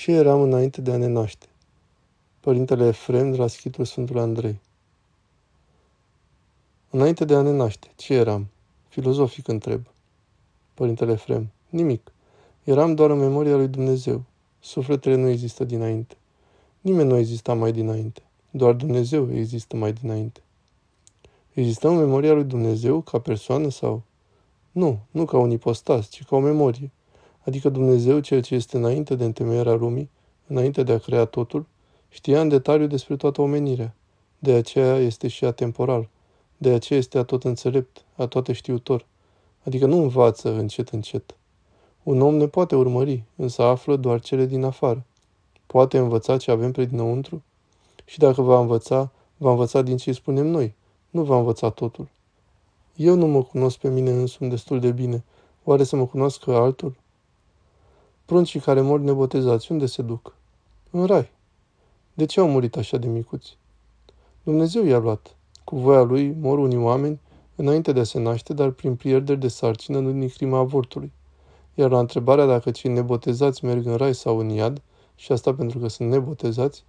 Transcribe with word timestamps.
Ce 0.00 0.12
eram 0.12 0.40
înainte 0.40 0.80
de 0.80 0.92
a 0.92 0.96
ne 0.96 1.06
naște? 1.06 1.46
Părintele 2.40 2.86
Efrem 2.86 3.30
de 3.30 3.36
la 3.36 3.46
schitul 3.46 3.84
Sfântului 3.84 4.22
Andrei. 4.22 4.60
Înainte 6.90 7.24
de 7.24 7.34
a 7.34 7.40
ne 7.40 7.50
naște, 7.50 7.90
ce 7.96 8.14
eram? 8.14 8.48
Filozofic 8.88 9.48
întreb. 9.48 9.86
Părintele 10.74 11.12
Efrem. 11.12 11.50
Nimic. 11.68 12.12
Eram 12.64 12.94
doar 12.94 13.10
în 13.10 13.18
memoria 13.18 13.56
lui 13.56 13.68
Dumnezeu. 13.68 14.22
Sufletele 14.60 15.14
nu 15.14 15.28
există 15.28 15.64
dinainte. 15.64 16.16
Nimeni 16.80 17.08
nu 17.08 17.16
exista 17.16 17.54
mai 17.54 17.72
dinainte. 17.72 18.22
Doar 18.50 18.74
Dumnezeu 18.74 19.34
există 19.34 19.76
mai 19.76 19.92
dinainte. 19.92 20.42
Existăm 21.52 21.92
în 21.92 21.98
memoria 21.98 22.32
lui 22.32 22.44
Dumnezeu 22.44 23.00
ca 23.00 23.18
persoană 23.18 23.68
sau? 23.68 24.02
Nu, 24.70 24.98
nu 25.10 25.24
ca 25.24 25.38
un 25.38 25.50
ipostas, 25.50 26.08
ci 26.08 26.24
ca 26.24 26.36
o 26.36 26.40
memorie. 26.40 26.90
Adică 27.50 27.68
Dumnezeu, 27.68 28.20
cel 28.20 28.42
ce 28.42 28.54
este 28.54 28.76
înainte 28.76 29.14
de 29.14 29.24
întemeierea 29.24 29.74
lumii, 29.74 30.10
înainte 30.46 30.82
de 30.82 30.92
a 30.92 30.98
crea 30.98 31.24
totul, 31.24 31.66
știa 32.08 32.40
în 32.40 32.48
detaliu 32.48 32.86
despre 32.86 33.16
toată 33.16 33.40
omenirea. 33.40 33.94
De 34.38 34.52
aceea 34.52 34.96
este 34.96 35.28
și 35.28 35.44
atemporal. 35.44 36.08
De 36.56 36.70
aceea 36.70 36.98
este 36.98 37.18
atot 37.18 37.44
înțelept, 37.44 38.04
toate 38.28 38.52
știutor. 38.52 39.06
Adică 39.64 39.86
nu 39.86 40.02
învață 40.02 40.54
încet 40.54 40.88
încet. 40.88 41.34
Un 42.02 42.20
om 42.20 42.34
ne 42.34 42.46
poate 42.46 42.76
urmări, 42.76 43.22
însă 43.36 43.62
află 43.62 43.96
doar 43.96 44.20
cele 44.20 44.46
din 44.46 44.64
afară. 44.64 45.04
Poate 45.66 45.98
învăța 45.98 46.36
ce 46.36 46.50
avem 46.50 46.72
pe 46.72 46.84
dinăuntru? 46.84 47.42
Și 48.04 48.18
dacă 48.18 48.42
va 48.42 48.60
învăța, 48.60 49.10
va 49.36 49.50
învăța 49.50 49.82
din 49.82 49.96
ce 49.96 50.08
îi 50.08 50.16
spunem 50.16 50.46
noi. 50.46 50.74
Nu 51.10 51.22
va 51.22 51.36
învăța 51.36 51.70
totul. 51.70 52.08
Eu 52.96 53.14
nu 53.14 53.26
mă 53.26 53.42
cunosc 53.42 53.78
pe 53.78 53.88
mine 53.88 54.10
însumi 54.10 54.50
destul 54.50 54.80
de 54.80 54.90
bine. 54.90 55.24
Oare 55.64 55.84
să 55.84 55.96
mă 55.96 56.06
cunoască 56.06 56.54
altul? 56.54 56.98
Pruncii 58.30 58.60
care 58.60 58.80
mor 58.80 59.00
nebotezați, 59.00 59.72
unde 59.72 59.86
se 59.86 60.02
duc? 60.02 60.34
În 60.90 61.06
rai. 61.06 61.30
De 62.14 62.24
ce 62.24 62.40
au 62.40 62.48
murit 62.48 62.76
așa 62.76 62.96
de 62.96 63.06
micuți? 63.06 63.56
Dumnezeu 64.42 64.84
i-a 64.84 64.98
luat. 64.98 65.36
Cu 65.64 65.76
voia 65.76 66.02
lui 66.02 66.36
mor 66.40 66.58
unii 66.58 66.76
oameni 66.76 67.20
înainte 67.56 67.92
de 67.92 68.00
a 68.00 68.04
se 68.04 68.18
naște, 68.18 68.54
dar 68.54 68.70
prin 68.70 68.96
pierderi 68.96 69.40
de 69.40 69.48
sarcină 69.48 69.98
nu 69.98 70.10
din 70.10 70.28
crima 70.28 70.58
avortului. 70.58 71.12
Iar 71.74 71.90
la 71.90 71.98
întrebarea 71.98 72.46
dacă 72.46 72.70
cei 72.70 72.90
nebotezați 72.90 73.64
merg 73.64 73.86
în 73.86 73.96
rai 73.96 74.14
sau 74.14 74.38
în 74.38 74.48
iad, 74.48 74.82
și 75.16 75.32
asta 75.32 75.54
pentru 75.54 75.78
că 75.78 75.88
sunt 75.88 76.10
nebotezați, 76.10 76.84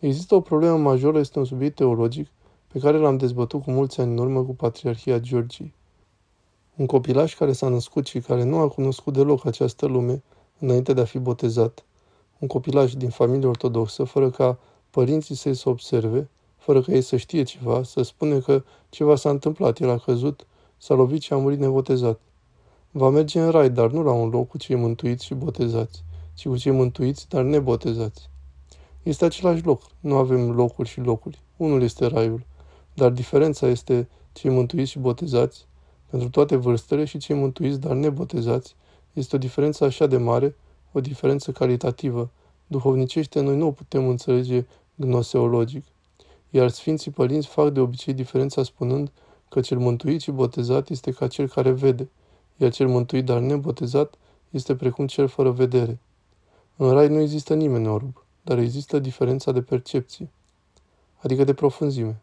există 0.00 0.34
o 0.34 0.40
problemă 0.40 0.76
majoră, 0.76 1.18
este 1.18 1.38
un 1.38 1.44
subiect 1.44 1.76
teologic 1.76 2.28
pe 2.72 2.78
care 2.78 2.96
l-am 2.96 3.16
dezbătut 3.16 3.62
cu 3.62 3.70
mulți 3.70 4.00
ani 4.00 4.12
în 4.12 4.18
urmă 4.18 4.42
cu 4.42 4.54
Patriarhia 4.54 5.18
Georgiei. 5.18 5.74
Un 6.76 6.86
copilaș 6.86 7.34
care 7.34 7.52
s-a 7.52 7.68
născut 7.68 8.06
și 8.06 8.20
care 8.20 8.44
nu 8.44 8.58
a 8.58 8.68
cunoscut 8.68 9.12
deloc 9.12 9.46
această 9.46 9.86
lume 9.86 10.22
înainte 10.62 10.92
de 10.92 11.00
a 11.00 11.04
fi 11.04 11.18
botezat, 11.18 11.84
un 12.38 12.48
copilaș 12.48 12.94
din 12.94 13.08
familie 13.08 13.48
ortodoxă, 13.48 14.04
fără 14.04 14.30
ca 14.30 14.58
părinții 14.90 15.34
săi 15.34 15.54
să 15.54 15.68
observe, 15.68 16.28
fără 16.56 16.80
ca 16.80 16.92
ei 16.92 17.00
să 17.00 17.16
știe 17.16 17.42
ceva, 17.42 17.82
să 17.82 18.02
spune 18.02 18.38
că 18.38 18.62
ceva 18.88 19.16
s-a 19.16 19.30
întâmplat, 19.30 19.78
el 19.78 19.90
a 19.90 19.98
căzut, 19.98 20.46
s-a 20.78 20.94
lovit 20.94 21.22
și 21.22 21.32
a 21.32 21.36
murit 21.36 21.58
nebotezat. 21.58 22.20
Va 22.90 23.08
merge 23.08 23.40
în 23.40 23.50
rai, 23.50 23.70
dar 23.70 23.90
nu 23.90 24.02
la 24.02 24.12
un 24.12 24.28
loc 24.28 24.48
cu 24.48 24.58
cei 24.58 24.76
mântuiți 24.76 25.24
și 25.24 25.34
botezați, 25.34 26.04
ci 26.34 26.48
cu 26.48 26.56
cei 26.56 26.72
mântuiți, 26.72 27.28
dar 27.28 27.42
nebotezați. 27.42 28.30
Este 29.02 29.24
același 29.24 29.64
loc, 29.64 29.82
nu 30.00 30.16
avem 30.16 30.50
locuri 30.50 30.88
și 30.88 31.00
locuri. 31.00 31.42
Unul 31.56 31.82
este 31.82 32.06
raiul, 32.06 32.46
dar 32.94 33.10
diferența 33.10 33.66
este 33.66 34.08
cei 34.32 34.50
mântuiți 34.50 34.90
și 34.90 34.98
botezați, 34.98 35.66
pentru 36.10 36.28
toate 36.28 36.56
vârstele 36.56 37.04
și 37.04 37.18
cei 37.18 37.36
mântuiți, 37.36 37.80
dar 37.80 37.92
nebotezați, 37.92 38.76
este 39.12 39.36
o 39.36 39.38
diferență 39.38 39.84
așa 39.84 40.06
de 40.06 40.16
mare, 40.16 40.56
o 40.92 41.00
diferență 41.00 41.52
calitativă. 41.52 42.30
Duhovnicește 42.66 43.40
noi 43.40 43.56
nu 43.56 43.66
o 43.66 43.70
putem 43.70 44.08
înțelege 44.08 44.64
gnoseologic. 44.94 45.84
Iar 46.50 46.68
Sfinții 46.68 47.10
Părinți 47.10 47.46
fac 47.46 47.68
de 47.68 47.80
obicei 47.80 48.14
diferența 48.14 48.62
spunând 48.62 49.10
că 49.48 49.60
cel 49.60 49.78
mântuit 49.78 50.20
și 50.20 50.30
botezat 50.30 50.88
este 50.88 51.10
ca 51.10 51.28
cel 51.28 51.48
care 51.48 51.70
vede, 51.70 52.08
iar 52.56 52.70
cel 52.70 52.88
mântuit 52.88 53.24
dar 53.24 53.38
nebotezat 53.38 54.14
este 54.50 54.76
precum 54.76 55.06
cel 55.06 55.28
fără 55.28 55.50
vedere. 55.50 55.98
În 56.76 56.90
rai 56.90 57.08
nu 57.08 57.20
există 57.20 57.54
nimeni 57.54 57.86
orb, 57.86 58.24
dar 58.42 58.58
există 58.58 58.98
diferența 58.98 59.52
de 59.52 59.62
percepție, 59.62 60.28
adică 61.20 61.44
de 61.44 61.54
profunzime. 61.54 62.20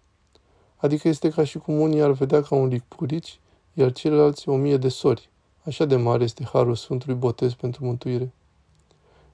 Adică 0.78 1.08
este 1.08 1.30
ca 1.30 1.44
și 1.44 1.58
cum 1.58 1.80
unii 1.80 2.02
ar 2.02 2.12
vedea 2.12 2.42
ca 2.42 2.56
un 2.56 2.68
licpurici, 2.68 3.40
iar 3.74 3.92
ceilalți 3.92 4.50
o 4.50 4.56
mie 4.56 4.78
de 4.78 4.90
sori. 4.90 5.30
Așa 5.64 5.86
de 5.86 5.96
mare 5.96 6.24
este 6.24 6.44
harul 6.44 6.76
Sfântului 6.76 7.16
Botez 7.16 7.54
pentru 7.54 7.86
mântuire. 7.86 8.32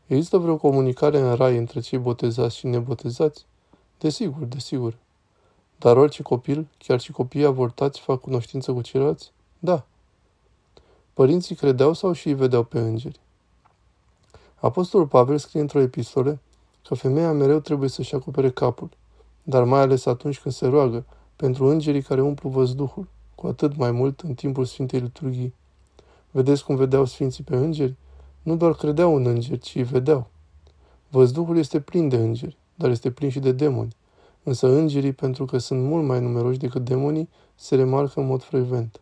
Există 0.06 0.38
vreo 0.38 0.58
comunicare 0.58 1.20
în 1.20 1.36
rai 1.36 1.58
între 1.58 1.80
cei 1.80 1.98
botezați 1.98 2.56
și 2.56 2.68
nebotezați? 2.68 3.46
Desigur, 4.00 4.44
desigur. 4.44 4.98
Dar 5.78 5.98
orice 5.98 6.24
copil, 6.24 6.68
chiar 6.78 7.00
și 7.00 7.12
copiii 7.12 7.46
avortați, 7.46 8.00
fac 8.00 8.22
cunoștință 8.22 8.74
cu 8.74 8.82
ceilalți? 8.82 9.32
Da. 9.60 9.86
Părinții 11.14 11.56
credeau 11.56 11.94
sau 11.94 12.12
și 12.12 12.28
îi 12.28 12.34
vedeau 12.34 12.64
pe 12.64 12.80
îngeri? 12.80 13.20
Apostolul 14.56 15.08
Pavel 15.08 15.38
scrie 15.38 15.62
într-o 15.62 15.80
epistole 15.80 16.40
că 16.88 16.96
femeia 16.96 17.32
mereu 17.32 17.60
trebuie 17.60 17.90
să-și 17.90 18.16
acopere 18.16 18.50
capul, 18.50 18.90
dar 19.44 19.64
mai 19.64 19.80
ales 19.80 20.06
atunci 20.06 20.40
când 20.40 20.54
se 20.54 20.68
roagă, 20.68 21.06
pentru 21.36 21.66
îngerii 21.66 22.02
care 22.02 22.22
umplu 22.22 22.50
văzduhul, 22.50 23.08
cu 23.36 23.48
atât 23.48 23.76
mai 23.76 23.92
mult 23.92 24.20
în 24.20 24.34
timpul 24.34 24.66
Sfintei 24.66 25.00
Liturghii. 25.00 25.54
Vedeți 26.36 26.64
cum 26.64 26.76
vedeau 26.76 27.06
Sfinții 27.06 27.44
pe 27.44 27.56
îngeri? 27.56 27.96
Nu 28.42 28.56
doar 28.56 28.74
credeau 28.74 29.16
în 29.16 29.26
îngeri, 29.26 29.60
ci 29.60 29.76
îi 29.76 29.84
vedeau. 29.84 30.28
Văzduhul 31.10 31.58
este 31.58 31.80
plin 31.80 32.10
de 32.10 32.16
îngeri, 32.16 32.58
dar 32.76 32.90
este 32.90 33.12
plin 33.12 33.30
și 33.30 33.40
de 33.40 33.52
demoni. 33.52 33.96
Însă 34.44 34.68
îngerii, 34.68 35.12
pentru 35.12 35.46
că 35.46 35.58
sunt 35.58 35.82
mult 35.84 36.06
mai 36.06 36.20
numeroși 36.20 36.58
decât 36.58 36.84
demonii, 36.86 37.30
se 37.56 37.76
remarcă 37.76 38.20
în 38.20 38.26
mod 38.26 38.44
frecvent. 38.44 39.00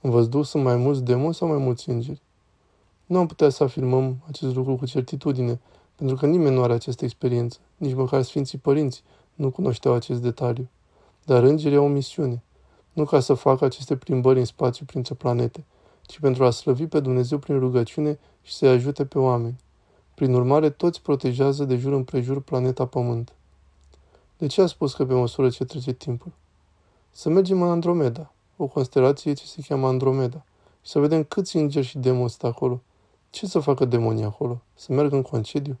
În 0.00 0.10
văzduh 0.10 0.44
sunt 0.44 0.62
mai 0.62 0.76
mulți 0.76 1.02
demoni 1.02 1.34
sau 1.34 1.48
mai 1.48 1.58
mulți 1.58 1.88
îngeri? 1.88 2.20
Nu 3.06 3.18
am 3.18 3.26
putea 3.26 3.48
să 3.48 3.62
afirmăm 3.62 4.16
acest 4.28 4.54
lucru 4.54 4.76
cu 4.76 4.86
certitudine, 4.86 5.60
pentru 5.94 6.16
că 6.16 6.26
nimeni 6.26 6.54
nu 6.54 6.62
are 6.62 6.72
această 6.72 7.04
experiență, 7.04 7.58
nici 7.76 7.94
măcar 7.94 8.22
Sfinții 8.22 8.58
Părinți 8.58 9.02
nu 9.34 9.50
cunoșteau 9.50 9.94
acest 9.94 10.22
detaliu. 10.22 10.68
Dar 11.24 11.42
îngerii 11.42 11.76
au 11.76 11.84
o 11.84 11.88
misiune, 11.88 12.42
nu 12.92 13.04
ca 13.04 13.20
să 13.20 13.34
facă 13.34 13.64
aceste 13.64 13.96
plimbări 13.96 14.38
în 14.38 14.44
spațiu 14.44 14.84
printre 14.84 15.14
planete, 15.14 15.64
ci 16.10 16.18
pentru 16.18 16.44
a 16.44 16.50
slăvi 16.50 16.86
pe 16.86 17.00
Dumnezeu 17.00 17.38
prin 17.38 17.58
rugăciune 17.58 18.18
și 18.42 18.52
să-i 18.52 18.68
ajute 18.68 19.04
pe 19.04 19.18
oameni. 19.18 19.56
Prin 20.14 20.34
urmare, 20.34 20.70
toți 20.70 21.02
protejează 21.02 21.64
de 21.64 21.76
jur 21.76 21.92
împrejur 21.92 22.40
planeta 22.40 22.86
Pământ. 22.86 23.32
De 24.38 24.46
ce 24.46 24.62
a 24.62 24.66
spus 24.66 24.94
că 24.94 25.06
pe 25.06 25.14
măsură 25.14 25.48
ce 25.48 25.64
trece 25.64 25.92
timpul? 25.92 26.32
Să 27.10 27.28
mergem 27.28 27.62
în 27.62 27.68
Andromeda, 27.68 28.32
o 28.56 28.66
constelație 28.66 29.32
ce 29.32 29.46
se 29.46 29.62
cheamă 29.68 29.86
Andromeda, 29.86 30.44
și 30.82 30.90
să 30.90 30.98
vedem 30.98 31.24
câți 31.24 31.56
îngeri 31.56 31.86
și 31.86 31.98
demoni 31.98 32.30
sunt 32.30 32.52
acolo. 32.52 32.80
Ce 33.30 33.46
să 33.46 33.58
facă 33.58 33.84
demonii 33.84 34.24
acolo? 34.24 34.60
Să 34.74 34.92
meargă 34.92 35.14
în 35.14 35.22
concediu? 35.22 35.78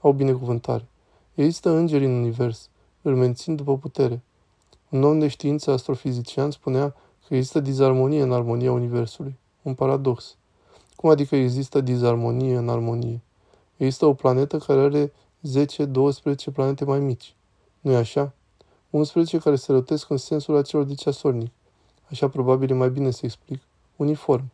Au 0.00 0.12
binecuvântare. 0.12 0.88
Există 1.34 1.70
îngeri 1.70 2.04
în 2.04 2.12
univers, 2.12 2.68
îl 3.02 3.16
mențin 3.16 3.56
după 3.56 3.76
putere. 3.76 4.22
Un 4.88 5.02
om 5.02 5.18
de 5.18 5.28
știință 5.28 5.70
astrofizician 5.70 6.50
spunea 6.50 6.94
că 7.28 7.34
există 7.34 7.60
dizarmonie 7.60 8.22
în 8.22 8.32
armonia 8.32 8.72
Universului. 8.72 9.38
Un 9.62 9.74
paradox. 9.74 10.36
Cum 10.96 11.10
adică 11.10 11.36
există 11.36 11.80
dizarmonie 11.80 12.56
în 12.56 12.68
armonie? 12.68 13.20
Există 13.76 14.06
o 14.06 14.14
planetă 14.14 14.58
care 14.58 14.80
are 14.80 15.12
10-12 16.50 16.52
planete 16.52 16.84
mai 16.84 16.98
mici. 16.98 17.34
nu 17.80 17.90
e 17.90 17.96
așa? 17.96 18.32
11 18.90 19.38
care 19.38 19.56
se 19.56 19.72
rotesc 19.72 20.10
în 20.10 20.16
sensul 20.16 20.56
acelor 20.56 20.84
de 20.84 20.94
ceasornic. 20.94 21.50
Așa 22.10 22.28
probabil 22.28 22.70
e 22.70 22.74
mai 22.74 22.90
bine 22.90 23.10
să 23.10 23.20
explic. 23.22 23.60
Uniform. 23.96 24.50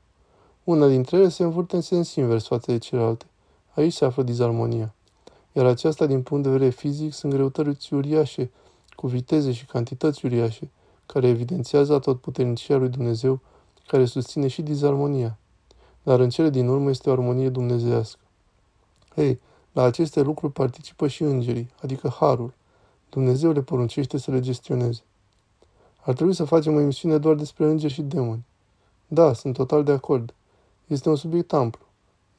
Una 0.65 0.87
dintre 0.87 1.16
ele 1.16 1.28
se 1.28 1.43
învârte 1.43 1.77
în 1.77 1.83
sens 1.83 2.15
invers 2.15 2.47
față 2.47 2.72
de 2.72 2.78
celelalte. 2.78 3.27
Aici 3.75 3.93
se 3.93 4.05
află 4.05 4.22
dizarmonia. 4.22 4.95
Iar 5.53 5.66
aceasta, 5.66 6.07
din 6.07 6.22
punct 6.22 6.45
de 6.45 6.51
vedere 6.51 6.71
fizic, 6.71 7.13
sunt 7.13 7.33
greutăți 7.33 7.95
uriașe, 7.95 8.51
cu 8.95 9.07
viteze 9.07 9.53
și 9.53 9.66
cantități 9.66 10.25
uriașe, 10.25 10.71
care 11.07 11.28
evidențiază 11.28 11.98
puternicia 11.98 12.77
lui 12.77 12.89
Dumnezeu, 12.89 13.41
care 13.86 14.04
susține 14.04 14.48
și 14.48 14.62
dizarmonia. 14.62 15.38
Dar 16.03 16.21
în 16.21 16.28
cele 16.28 16.50
din 16.50 16.68
urmă 16.68 16.91
este 16.91 17.09
o 17.09 17.12
armonie 17.12 17.48
dumnezească. 17.48 18.21
Ei, 19.15 19.41
la 19.72 19.83
aceste 19.83 20.21
lucruri 20.21 20.53
participă 20.53 21.09
și 21.09 21.22
îngerii, 21.22 21.71
adică 21.83 22.09
harul. 22.09 22.53
Dumnezeu 23.10 23.53
le 23.53 23.62
poruncește 23.62 24.18
să 24.18 24.30
le 24.30 24.41
gestioneze. 24.41 25.03
Ar 26.00 26.15
trebui 26.15 26.34
să 26.34 26.44
facem 26.44 26.74
o 26.74 26.80
emisiune 26.80 27.18
doar 27.18 27.34
despre 27.34 27.66
îngeri 27.66 27.92
și 27.92 28.03
demoni. 28.03 28.44
Da, 29.09 29.33
sunt 29.33 29.54
total 29.54 29.84
de 29.84 29.92
acord. 29.92 30.34
Este 30.86 31.09
un 31.09 31.16
subiect 31.16 31.53
amplu. 31.53 31.84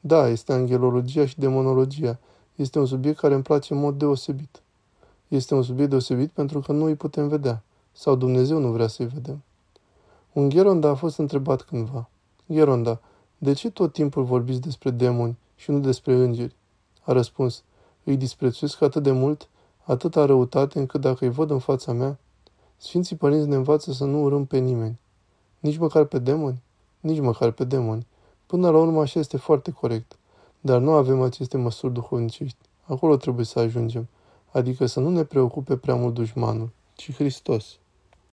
Da, 0.00 0.28
este 0.28 0.52
angelologia 0.52 1.26
și 1.26 1.38
demonologia. 1.38 2.18
Este 2.54 2.78
un 2.78 2.86
subiect 2.86 3.18
care 3.18 3.34
îmi 3.34 3.42
place 3.42 3.72
în 3.72 3.80
mod 3.80 3.98
deosebit. 3.98 4.62
Este 5.28 5.54
un 5.54 5.62
subiect 5.62 5.90
deosebit 5.90 6.30
pentru 6.30 6.60
că 6.60 6.72
nu 6.72 6.84
îi 6.84 6.94
putem 6.94 7.28
vedea, 7.28 7.62
sau 7.92 8.14
Dumnezeu 8.14 8.58
nu 8.58 8.70
vrea 8.70 8.86
să-i 8.86 9.06
vedem. 9.06 9.42
Un 10.38 10.48
Gheronda 10.48 10.88
a 10.88 10.94
fost 10.94 11.18
întrebat 11.18 11.62
cândva. 11.62 12.08
Gheronda, 12.46 13.00
de 13.38 13.52
ce 13.52 13.70
tot 13.70 13.92
timpul 13.92 14.24
vorbiți 14.24 14.60
despre 14.60 14.90
demoni 14.90 15.38
și 15.56 15.70
nu 15.70 15.78
despre 15.78 16.14
îngeri? 16.14 16.54
A 17.02 17.12
răspuns, 17.12 17.62
Îi 18.04 18.16
disprețuiesc 18.16 18.82
atât 18.82 19.02
de 19.02 19.10
mult, 19.10 19.48
atâta 19.84 20.24
răutate, 20.24 20.78
încât 20.78 21.00
dacă 21.00 21.24
îi 21.24 21.30
văd 21.30 21.50
în 21.50 21.58
fața 21.58 21.92
mea, 21.92 22.18
Sfinții 22.76 23.16
Părinți 23.16 23.48
ne 23.48 23.54
învață 23.54 23.92
să 23.92 24.04
nu 24.04 24.22
urâm 24.22 24.44
pe 24.44 24.58
nimeni. 24.58 24.98
Nici 25.58 25.78
măcar 25.78 26.04
pe 26.04 26.18
demoni? 26.18 26.62
Nici 27.00 27.20
măcar 27.20 27.50
pe 27.50 27.64
demoni. 27.64 28.06
Până 28.46 28.70
la 28.70 28.78
urmă 28.78 29.00
așa 29.00 29.20
este 29.20 29.36
foarte 29.36 29.70
corect. 29.70 30.16
Dar 30.60 30.80
nu 30.80 30.90
avem 30.90 31.22
aceste 31.22 31.56
măsuri 31.56 31.92
duhovnicești. 31.92 32.58
Acolo 32.84 33.16
trebuie 33.16 33.44
să 33.44 33.58
ajungem. 33.58 34.08
Adică 34.52 34.86
să 34.86 35.00
nu 35.00 35.10
ne 35.10 35.24
preocupe 35.24 35.76
prea 35.76 35.94
mult 35.94 36.14
dușmanul, 36.14 36.70
ci 36.94 37.14
Hristos. 37.14 37.78